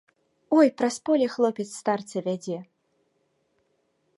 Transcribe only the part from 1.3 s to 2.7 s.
хлопец старца вядзе.